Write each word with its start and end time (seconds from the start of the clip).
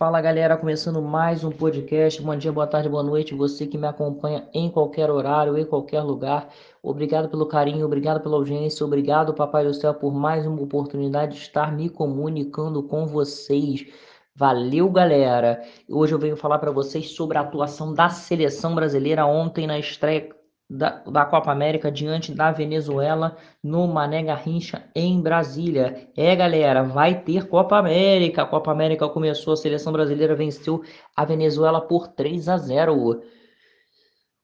Fala 0.00 0.18
galera, 0.22 0.56
começando 0.56 1.02
mais 1.02 1.44
um 1.44 1.50
podcast. 1.50 2.22
Bom 2.22 2.34
dia, 2.34 2.50
boa 2.50 2.66
tarde, 2.66 2.88
boa 2.88 3.02
noite. 3.02 3.34
Você 3.34 3.66
que 3.66 3.76
me 3.76 3.86
acompanha 3.86 4.48
em 4.54 4.70
qualquer 4.70 5.10
horário, 5.10 5.58
em 5.58 5.64
qualquer 5.66 6.00
lugar. 6.00 6.48
Obrigado 6.82 7.28
pelo 7.28 7.44
carinho, 7.44 7.84
obrigado 7.84 8.22
pela 8.22 8.36
audiência, 8.36 8.86
obrigado, 8.86 9.34
Papai 9.34 9.62
do 9.62 9.74
Céu, 9.74 9.92
por 9.92 10.14
mais 10.14 10.46
uma 10.46 10.62
oportunidade 10.62 11.34
de 11.34 11.42
estar 11.42 11.70
me 11.70 11.90
comunicando 11.90 12.82
com 12.82 13.06
vocês. 13.06 13.84
Valeu, 14.34 14.88
galera. 14.88 15.62
Hoje 15.86 16.14
eu 16.14 16.18
venho 16.18 16.34
falar 16.34 16.58
para 16.60 16.70
vocês 16.70 17.10
sobre 17.10 17.36
a 17.36 17.42
atuação 17.42 17.92
da 17.92 18.08
seleção 18.08 18.74
brasileira 18.74 19.26
ontem 19.26 19.66
na 19.66 19.78
estreia 19.78 20.30
da, 20.70 21.02
da, 21.04 21.24
Copa 21.24 21.50
América 21.50 21.90
diante 21.90 22.32
da 22.32 22.52
Venezuela 22.52 23.36
no 23.62 23.88
Mané 23.88 24.22
Garrincha 24.22 24.84
em 24.94 25.20
Brasília. 25.20 26.08
É, 26.16 26.34
galera, 26.36 26.84
vai 26.84 27.22
ter 27.22 27.48
Copa 27.48 27.76
América. 27.76 28.42
A 28.42 28.46
Copa 28.46 28.70
América 28.70 29.08
começou, 29.08 29.54
a 29.54 29.56
seleção 29.56 29.92
brasileira 29.92 30.36
venceu 30.36 30.82
a 31.16 31.24
Venezuela 31.24 31.80
por 31.80 32.06
3 32.06 32.48
a 32.48 32.56
0. 32.56 33.20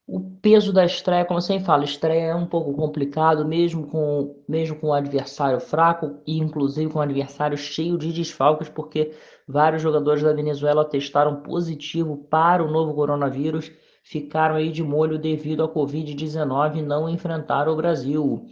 O 0.06 0.20
peso 0.40 0.72
da 0.72 0.84
estreia, 0.84 1.24
como 1.24 1.38
eu 1.38 1.42
sempre 1.42 1.84
estreia 1.84 2.26
é 2.26 2.34
um 2.34 2.46
pouco 2.46 2.72
complicado, 2.74 3.44
mesmo 3.44 3.88
com 3.88 4.44
mesmo 4.48 4.76
com 4.76 4.88
o 4.88 4.92
adversário 4.92 5.58
fraco 5.58 6.22
e 6.24 6.38
inclusive 6.38 6.92
com 6.92 7.00
o 7.00 7.02
adversário 7.02 7.58
cheio 7.58 7.98
de 7.98 8.12
desfalques, 8.12 8.68
porque 8.68 9.12
vários 9.48 9.82
jogadores 9.82 10.22
da 10.22 10.32
Venezuela 10.32 10.84
testaram 10.84 11.42
positivo 11.42 12.16
para 12.30 12.64
o 12.64 12.70
novo 12.70 12.94
coronavírus 12.94 13.72
ficaram 14.06 14.54
aí 14.54 14.70
de 14.70 14.84
molho 14.84 15.18
devido 15.18 15.64
à 15.64 15.68
Covid-19 15.68 16.76
e 16.76 16.82
não 16.82 17.08
enfrentaram 17.08 17.72
o 17.72 17.76
Brasil. 17.76 18.46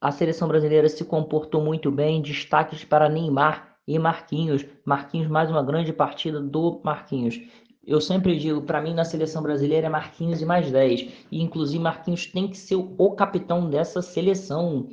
A 0.00 0.10
seleção 0.10 0.48
brasileira 0.48 0.88
se 0.88 1.04
comportou 1.04 1.62
muito 1.62 1.90
bem, 1.90 2.22
destaques 2.22 2.82
para 2.82 3.06
Neymar 3.06 3.76
e 3.86 3.98
Marquinhos. 3.98 4.64
Marquinhos, 4.82 5.28
mais 5.28 5.50
uma 5.50 5.62
grande 5.62 5.92
partida 5.92 6.40
do 6.40 6.80
Marquinhos. 6.82 7.38
Eu 7.86 8.00
sempre 8.00 8.38
digo, 8.38 8.62
para 8.62 8.80
mim 8.80 8.92
na 8.92 9.04
seleção 9.04 9.42
brasileira 9.42 9.86
é 9.86 9.90
Marquinhos 9.90 10.42
e 10.42 10.46
mais 10.46 10.70
10. 10.70 11.26
E 11.30 11.42
inclusive 11.42 11.82
Marquinhos 11.82 12.26
tem 12.26 12.48
que 12.48 12.56
ser 12.56 12.76
o 12.76 13.12
capitão 13.12 13.68
dessa 13.70 14.02
seleção. 14.02 14.88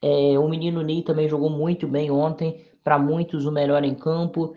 É, 0.00 0.38
o 0.38 0.48
menino 0.48 0.82
Ney 0.82 1.02
também 1.02 1.28
jogou 1.28 1.48
muito 1.48 1.86
bem 1.86 2.10
ontem, 2.10 2.64
para 2.82 2.98
muitos 2.98 3.46
o 3.46 3.52
melhor 3.52 3.84
em 3.84 3.94
campo. 3.94 4.56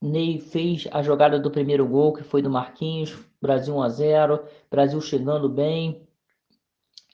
Ney 0.00 0.40
fez 0.40 0.88
a 0.90 1.02
jogada 1.02 1.38
do 1.38 1.50
primeiro 1.50 1.86
gol, 1.86 2.14
que 2.14 2.22
foi 2.22 2.40
do 2.40 2.50
Marquinhos, 2.50 3.14
Brasil 3.40 3.74
1 3.74 3.82
a 3.82 3.88
0, 3.88 4.44
Brasil 4.70 5.00
chegando 5.00 5.48
bem. 5.48 6.08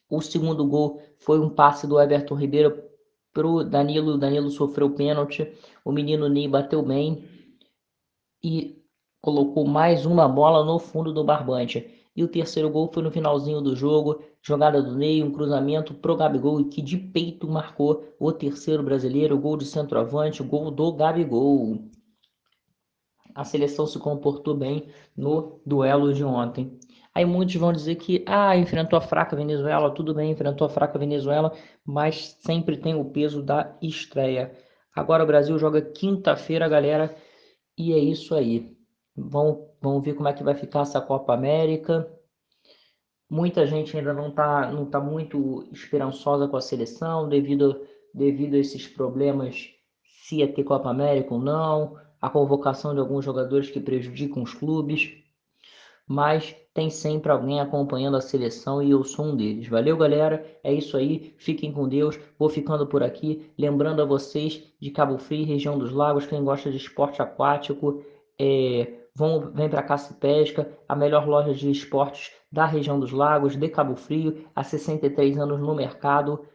O 0.09 0.21
segundo 0.21 0.65
gol 0.67 1.03
foi 1.19 1.41
um 1.41 1.51
passe 1.51 1.87
do 1.87 2.01
Everton 2.01 2.37
Ribeiro 2.37 2.83
pro 3.33 3.65
Danilo, 3.65 4.19
Danilo 4.19 4.51
sofreu 4.51 4.91
pênalti, 4.91 5.53
o 5.85 5.93
menino 5.93 6.29
Ney 6.29 6.49
bateu 6.49 6.83
bem 6.83 7.25
e 8.43 8.80
colocou 9.21 9.67
mais 9.67 10.07
uma 10.07 10.29
bola 10.29 10.65
no 10.65 10.79
fundo 10.79 11.13
do 11.13 11.25
barbante. 11.25 11.89
E 12.17 12.25
o 12.25 12.29
terceiro 12.29 12.69
gol 12.71 12.91
foi 12.93 13.03
no 13.03 13.11
finalzinho 13.11 13.61
do 13.61 13.77
jogo, 13.77 14.23
jogada 14.43 14.83
do 14.83 14.97
Ney, 14.97 15.23
um 15.23 15.31
cruzamento 15.31 15.95
pro 15.95 16.17
Gabigol 16.17 16.65
que 16.65 16.83
de 16.83 16.97
peito 16.97 17.49
marcou 17.49 18.15
o 18.19 18.33
terceiro 18.33 18.83
brasileiro, 18.83 19.39
gol 19.39 19.57
de 19.57 19.65
centroavante, 19.65 20.43
gol 20.43 20.71
do 20.71 20.93
Gabigol 20.93 21.91
a 23.35 23.45
seleção 23.45 23.87
se 23.87 23.99
comportou 23.99 24.55
bem 24.55 24.89
no 25.17 25.61
duelo 25.65 26.13
de 26.13 26.25
ontem. 26.25 26.79
Aí 27.15 27.25
muitos 27.25 27.55
vão 27.57 27.73
dizer 27.73 27.97
que 27.97 28.25
ah, 28.27 28.57
enfrentou 28.57 28.97
a 28.97 29.03
fraca 29.03 29.35
Venezuela, 29.35 29.93
tudo 29.93 30.15
bem, 30.15 30.31
enfrentou 30.31 30.67
a 30.67 30.71
fraca 30.71 30.99
Venezuela, 30.99 31.53
mas 31.85 32.37
sempre 32.41 32.77
tem 32.77 32.95
o 32.95 33.05
peso 33.05 33.43
da 33.43 33.77
estreia. 33.83 34.53
Agora 34.95 35.25
o 35.25 35.27
Brasil 35.27 35.59
joga 35.59 35.83
quinta-feira, 35.83 36.69
galera, 36.69 37.15
e 37.77 37.93
é 37.93 37.99
isso 37.99 38.35
aí. 38.35 38.77
Vamos, 39.17 39.69
vamos 39.81 40.05
ver 40.05 40.15
como 40.15 40.29
é 40.29 40.33
que 40.33 40.45
vai 40.45 40.55
ficar 40.55 40.81
essa 40.81 41.01
Copa 41.01 41.35
América. 41.35 42.11
Muita 43.29 43.67
gente 43.67 43.97
ainda 43.97 44.13
não 44.13 44.29
está 44.29 44.71
não 44.73 44.87
tá 44.87 45.01
muito 45.01 45.69
esperançosa 45.73 46.49
com 46.49 46.57
a 46.57 46.61
seleção 46.61 47.29
devido, 47.29 47.81
devido 48.13 48.55
a 48.55 48.59
esses 48.59 48.89
problemas, 48.89 49.69
se 50.25 50.37
ia 50.37 50.53
ter 50.53 50.65
Copa 50.65 50.91
América 50.91 51.35
ou 51.35 51.41
não 51.41 51.97
a 52.21 52.29
convocação 52.29 52.93
de 52.93 53.01
alguns 53.01 53.25
jogadores 53.25 53.71
que 53.71 53.81
prejudicam 53.81 54.43
os 54.43 54.53
clubes, 54.53 55.13
mas 56.07 56.55
tem 56.75 56.91
sempre 56.91 57.33
alguém 57.33 57.61
acompanhando 57.61 58.17
a 58.17 58.21
seleção 58.21 58.83
e 58.83 58.91
eu 58.91 59.03
sou 59.05 59.27
um 59.27 59.37
deles. 59.37 59.69
Valeu, 59.69 59.97
galera? 59.97 60.45
É 60.63 60.73
isso 60.73 60.97
aí. 60.97 61.35
Fiquem 61.39 61.73
com 61.73 61.89
Deus. 61.89 62.19
Vou 62.39 62.49
ficando 62.49 62.87
por 62.87 63.03
aqui. 63.03 63.51
Lembrando 63.57 64.03
a 64.03 64.05
vocês 64.05 64.63
de 64.81 64.91
Cabo 64.91 65.19
Frio, 65.19 65.47
região 65.47 65.79
dos 65.79 65.93
lagos, 65.93 66.27
quem 66.27 66.45
gosta 66.45 66.71
de 66.71 66.77
esporte 66.77 67.23
aquático, 67.23 68.05
é, 68.39 69.00
vão, 69.15 69.53
vem 69.53 69.69
para 69.69 69.83
cá 69.83 69.97
se 69.97 70.15
pesca, 70.15 70.71
a 70.89 70.95
melhor 70.95 71.27
loja 71.27 71.55
de 71.55 71.71
esportes 71.71 72.33
da 72.51 72.67
região 72.67 72.99
dos 72.99 73.13
lagos, 73.13 73.57
de 73.57 73.69
Cabo 73.69 73.97
Frio, 73.97 74.45
há 74.55 74.63
63 74.63 75.39
anos 75.39 75.61
no 75.61 75.75
mercado 75.75 76.47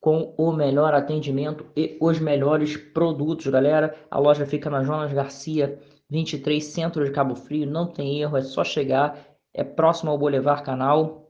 com 0.00 0.34
o 0.38 0.50
melhor 0.50 0.94
atendimento 0.94 1.66
e 1.76 1.98
os 2.00 2.18
melhores 2.18 2.76
produtos, 2.76 3.46
galera. 3.48 3.94
A 4.10 4.18
loja 4.18 4.46
fica 4.46 4.70
na 4.70 4.82
Jonas 4.82 5.12
Garcia, 5.12 5.78
23, 6.08 6.64
centro 6.64 7.04
de 7.04 7.10
Cabo 7.10 7.36
Frio. 7.36 7.70
Não 7.70 7.86
tem 7.86 8.20
erro, 8.20 8.36
é 8.36 8.42
só 8.42 8.64
chegar. 8.64 9.18
É 9.52 9.62
próximo 9.62 10.10
ao 10.10 10.18
Boulevard 10.18 10.62
Canal. 10.62 11.29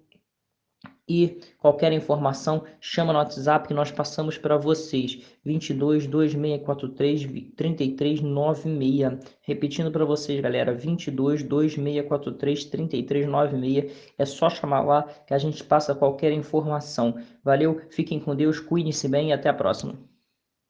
E 1.08 1.40
qualquer 1.58 1.92
informação, 1.92 2.64
chama 2.80 3.12
no 3.12 3.18
WhatsApp 3.18 3.66
que 3.66 3.74
nós 3.74 3.90
passamos 3.90 4.38
para 4.38 4.56
vocês. 4.56 5.20
22 5.44 6.06
2643 6.06 7.52
3396. 7.56 9.18
Repetindo 9.42 9.90
para 9.90 10.04
vocês, 10.04 10.40
galera, 10.40 10.72
22 10.72 11.42
2643 11.42 12.64
3396. 12.64 14.12
É 14.16 14.24
só 14.24 14.48
chamar 14.48 14.82
lá 14.82 15.02
que 15.26 15.34
a 15.34 15.38
gente 15.38 15.64
passa 15.64 15.96
qualquer 15.96 16.32
informação. 16.32 17.16
Valeu, 17.42 17.80
fiquem 17.90 18.20
com 18.20 18.36
Deus, 18.36 18.60
cuidem-se 18.60 19.08
bem 19.08 19.30
e 19.30 19.32
até 19.32 19.48
a 19.48 19.54
próxima. 19.54 20.09